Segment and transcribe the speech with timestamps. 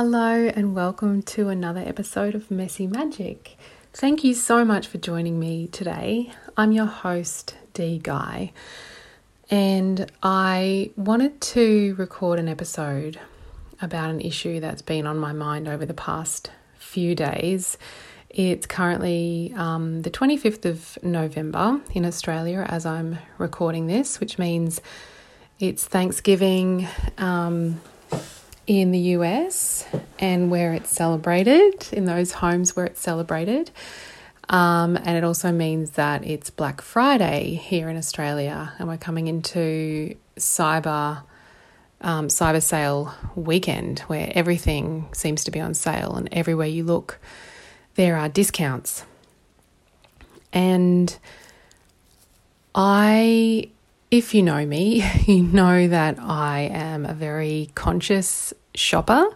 [0.00, 3.56] Hello, and welcome to another episode of Messy Magic.
[3.92, 6.32] Thank you so much for joining me today.
[6.56, 8.52] I'm your host, Dee Guy,
[9.50, 13.18] and I wanted to record an episode
[13.82, 17.76] about an issue that's been on my mind over the past few days.
[18.30, 24.80] It's currently um, the 25th of November in Australia as I'm recording this, which means
[25.58, 26.86] it's Thanksgiving.
[27.18, 27.80] Um,
[28.68, 29.86] in the US
[30.18, 33.70] and where it's celebrated, in those homes where it's celebrated.
[34.50, 39.26] Um, and it also means that it's Black Friday here in Australia, and we're coming
[39.26, 41.22] into cyber
[42.00, 47.18] um, cyber sale weekend where everything seems to be on sale, and everywhere you look,
[47.94, 49.04] there are discounts.
[50.52, 51.18] And
[52.74, 53.70] I
[54.10, 59.28] if you know me, you know that I am a very conscious shopper.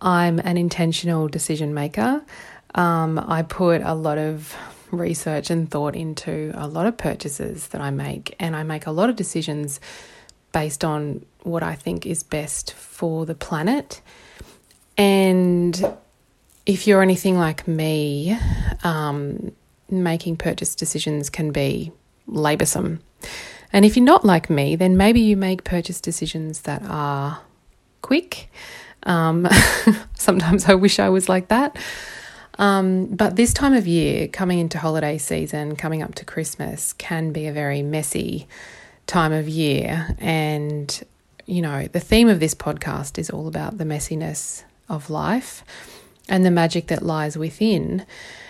[0.00, 2.22] I'm an intentional decision maker.
[2.74, 4.54] Um, I put a lot of
[4.90, 8.90] research and thought into a lot of purchases that I make, and I make a
[8.90, 9.80] lot of decisions
[10.52, 14.00] based on what I think is best for the planet.
[14.98, 15.96] And
[16.66, 18.36] if you're anything like me,
[18.84, 19.52] um,
[19.90, 21.92] making purchase decisions can be
[22.26, 23.00] laboursome.
[23.76, 27.40] And if you're not like me, then maybe you make purchase decisions that are
[28.00, 28.50] quick.
[29.02, 29.46] Um,
[30.14, 31.76] sometimes I wish I was like that.
[32.58, 37.32] Um, but this time of year, coming into holiday season, coming up to Christmas, can
[37.32, 38.48] be a very messy
[39.06, 40.16] time of year.
[40.20, 41.04] And,
[41.44, 45.62] you know, the theme of this podcast is all about the messiness of life
[46.30, 48.06] and the magic that lies within.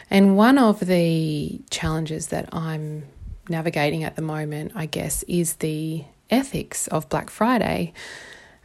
[0.09, 3.09] And one of the challenges that I'm
[3.49, 7.93] navigating at the moment, I guess, is the ethics of Black Friday.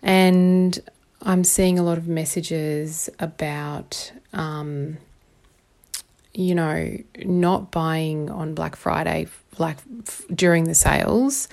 [0.01, 0.79] And
[1.21, 4.97] I'm seeing a lot of messages about, um,
[6.33, 9.77] you know, not buying on Black Friday, like
[10.33, 11.47] during the sales,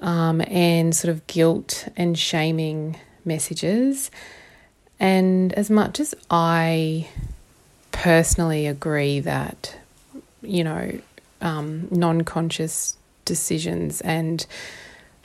[0.00, 4.10] um, and sort of guilt and shaming messages.
[5.00, 7.08] And as much as I
[7.92, 9.76] personally agree that,
[10.42, 11.00] you know,
[11.42, 14.46] um, non conscious decisions and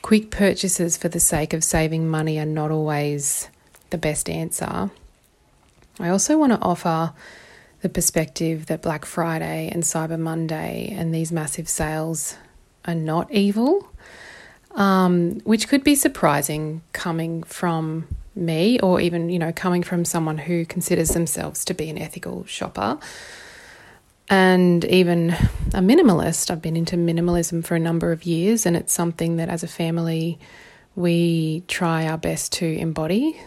[0.02, 3.50] quick purchases for the sake of saving money are not always
[3.90, 4.92] the best answer.
[6.00, 7.14] I also want to offer
[7.82, 12.38] the perspective that Black Friday and Cyber Monday and these massive sales
[12.86, 13.88] are not evil,
[14.76, 20.38] um, which could be surprising coming from me or even, you know, coming from someone
[20.38, 23.00] who considers themselves to be an ethical shopper
[24.30, 26.52] and even a minimalist.
[26.52, 29.68] I've been into minimalism for a number of years, and it's something that as a
[29.68, 30.40] family
[30.96, 33.40] we try our best to embody.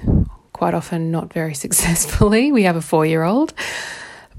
[0.52, 2.52] Quite often, not very successfully.
[2.52, 3.52] We have a four year old,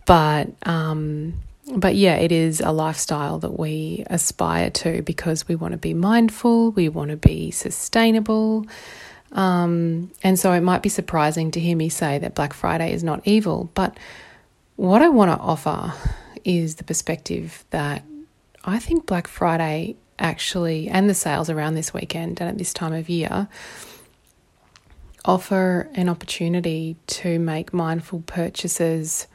[0.05, 1.33] but um,
[1.75, 5.93] but yeah, it is a lifestyle that we aspire to because we want to be
[5.93, 8.65] mindful, we want to be sustainable.
[9.31, 13.03] Um, and so it might be surprising to hear me say that Black Friday is
[13.03, 13.97] not evil, but
[14.75, 15.93] what I want to offer
[16.43, 18.03] is the perspective that
[18.63, 22.93] I think Black Friday actually, and the sales around this weekend and at this time
[22.93, 23.47] of year,
[25.25, 29.27] offer an opportunity to make mindful purchases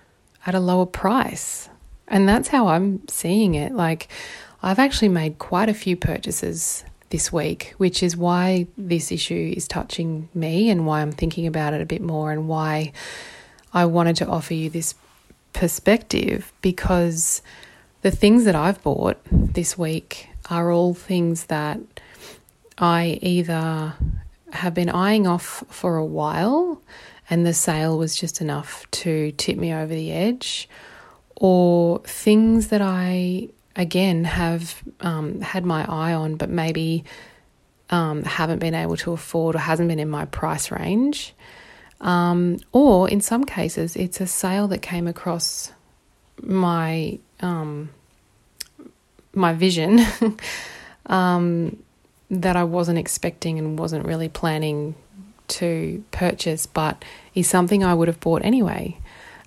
[0.46, 1.68] at a lower price.
[2.08, 3.72] And that's how I'm seeing it.
[3.72, 4.08] Like,
[4.62, 9.68] I've actually made quite a few purchases this week, which is why this issue is
[9.68, 12.92] touching me and why I'm thinking about it a bit more and why
[13.72, 14.94] I wanted to offer you this
[15.56, 17.40] perspective because
[18.02, 21.80] the things that I've bought this week are all things that
[22.78, 23.94] I either
[24.52, 26.82] have been eyeing off for a while
[27.30, 30.68] and the sale was just enough to tip me over the edge,
[31.34, 37.02] or things that I, again, have um, had my eye on but maybe
[37.90, 41.34] um, haven't been able to afford or hasn't been in my price range.
[42.00, 45.72] Um, or in some cases, it's a sale that came across
[46.42, 47.90] my um,
[49.34, 50.00] my vision
[51.06, 51.82] um,
[52.30, 54.94] that I wasn't expecting and wasn't really planning
[55.48, 57.04] to purchase, but
[57.34, 58.98] is something I would have bought anyway.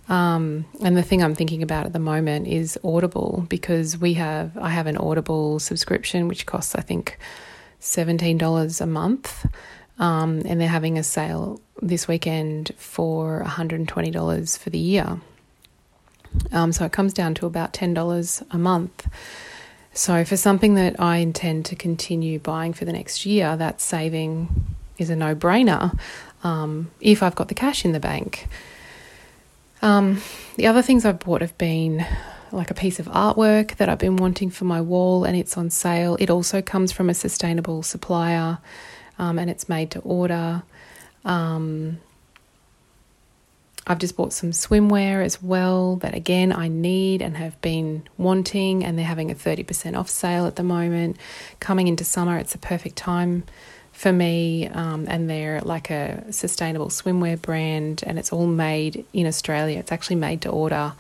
[0.08, 4.58] Um, and the thing I'm thinking about at the moment is Audible because we have
[4.58, 7.20] I have an Audible subscription which costs I think
[7.80, 9.46] seventeen dollars a month,
[10.00, 15.20] um, and they're having a sale this weekend for $120 for the year.
[16.52, 19.08] Um, so it comes down to about $10 a month.
[19.94, 24.76] So for something that I intend to continue buying for the next year, that saving
[24.98, 25.98] is a no brainer.
[26.44, 28.48] um, if I've got the cash in the bank.
[29.82, 30.22] Um,
[30.56, 32.06] the other things I've bought have been
[32.52, 35.70] like a piece of artwork that I've been wanting for my wall, and it's on
[35.70, 36.18] sale.
[36.20, 38.58] It also comes from a sustainable supplier,
[39.18, 40.64] um, and it's made to order.
[41.26, 42.00] Um,
[43.90, 48.86] I've just bought some swimwear as well that again I need and have been wanting,
[48.86, 51.18] and they're having a 30% off sale at the moment.
[51.60, 53.46] Coming into summer, it's a perfect time
[53.92, 59.26] for me, um, and they're like a sustainable swimwear brand, and it's all made in
[59.26, 59.80] Australia.
[59.80, 60.94] It's actually made to order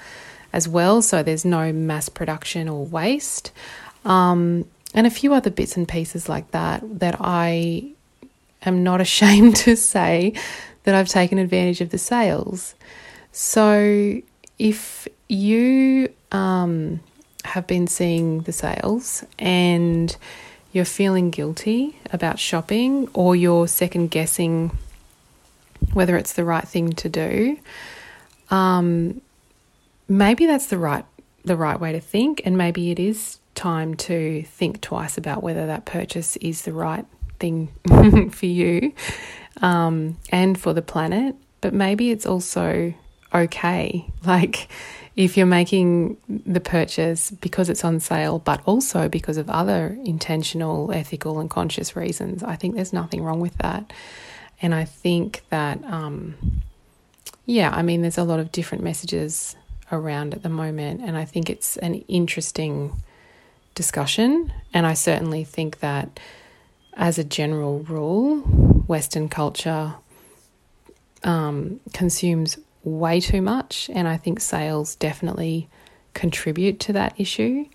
[0.51, 3.51] as well, so there's no mass production or waste.
[4.03, 7.91] Um, and a few other bits and pieces like that that I
[8.63, 10.33] am not ashamed to say
[10.83, 12.75] that I've taken advantage of the sales.
[13.31, 14.21] So
[14.57, 16.99] if you um,
[17.45, 20.15] have been seeing the sales and
[20.71, 24.71] you're feeling guilty about shopping or you're second guessing
[25.93, 27.57] whether it's the right thing to do,
[28.51, 29.21] um,
[30.07, 31.05] maybe that's the right
[31.45, 35.65] the right way to think, and maybe it is time to think twice about whether
[35.65, 37.05] that purchase is the right
[37.39, 37.69] thing
[38.31, 38.93] for you
[39.61, 41.35] um, and for the planet.
[41.61, 42.93] But maybe it's also
[43.33, 44.05] okay.
[44.25, 44.67] Like,
[45.15, 50.93] if you're making the purchase because it's on sale, but also because of other intentional,
[50.93, 53.91] ethical, and conscious reasons, I think there's nothing wrong with that.
[54.61, 56.35] And I think that, um,
[57.45, 59.57] yeah, I mean, there's a lot of different messages
[59.91, 63.01] around at the moment, and I think it's an interesting
[63.75, 64.53] discussion.
[64.73, 66.19] And I certainly think that,
[66.93, 68.39] as a general rule,
[68.87, 69.95] Western culture
[71.23, 75.69] um, consumes way too much, and I think sales definitely
[76.13, 77.65] contribute to that issue,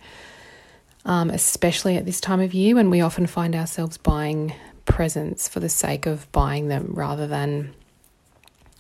[1.05, 5.61] um, especially at this time of year when we often find ourselves buying presents for
[5.61, 7.75] the sake of buying them rather than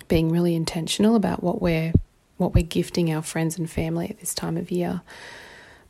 [0.08, 1.92] being really intentional about what we're
[2.36, 5.00] what we're gifting our friends and family at this time of year.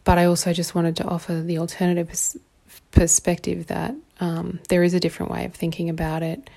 [0.04, 2.36] But I also just wanted to offer the alternative
[2.90, 6.50] perspective that um, there is a different way of thinking about it,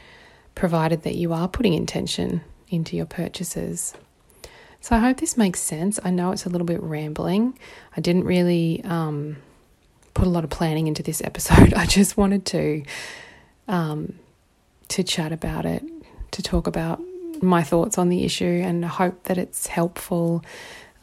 [0.55, 3.93] provided that you are putting intention into your purchases.
[4.81, 5.99] So I hope this makes sense.
[6.03, 7.57] I know it's a little bit rambling.
[7.95, 9.37] I didn't really um,
[10.13, 11.73] put a lot of planning into this episode.
[11.75, 12.83] I just wanted to
[13.67, 14.17] um,
[14.87, 15.83] to chat about it,
[16.31, 17.01] to talk about
[17.41, 20.43] my thoughts on the issue, and hope that it's helpful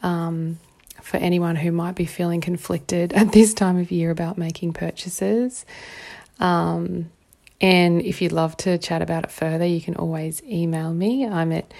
[0.01, 0.57] um,
[1.01, 5.65] for anyone who might be feeling conflicted at this time of year about making purchases.
[6.39, 7.11] Um,
[7.61, 11.25] and if you'd love to chat about it further, you can always email me.
[11.25, 11.73] I'm at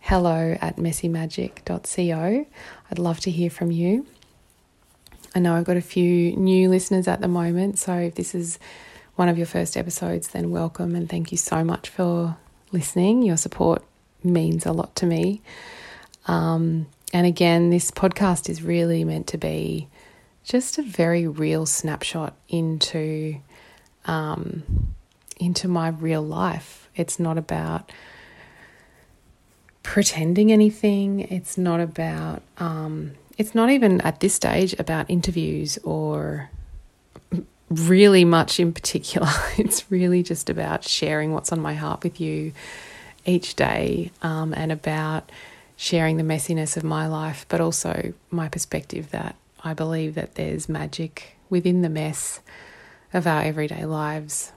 [0.00, 2.46] hello at messymagic.co.
[2.90, 4.06] I'd love to hear from you.
[5.34, 8.58] I know I've got a few new listeners at the moment, so if this is
[9.16, 12.36] one of your first episodes, then welcome and thank you so much for
[12.70, 13.22] listening.
[13.22, 13.82] Your support
[14.22, 15.40] means a lot to me.
[16.26, 19.88] Um, and again, this podcast is really meant to be
[20.44, 23.36] just a very real snapshot into
[24.06, 24.94] um,
[25.38, 26.88] into my real life.
[26.94, 27.90] It's not about
[29.82, 31.20] pretending anything.
[31.20, 36.50] It's not about, um, it's not even at this stage about interviews or
[37.68, 39.28] really much in particular.
[39.58, 42.52] It's really just about sharing what's on my heart with you
[43.24, 45.30] each day um, and about
[45.76, 50.68] sharing the messiness of my life, but also my perspective that I believe that there's
[50.68, 52.40] magic within the mess
[53.12, 54.52] of our everyday lives.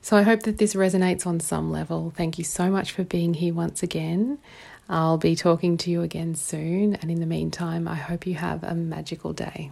[0.00, 2.12] So I hope that this resonates on some level.
[2.14, 4.38] Thank you so much for being here once again.
[4.88, 6.94] I'll be talking to you again soon.
[6.96, 9.70] And in the meantime, I hope you have a magical day.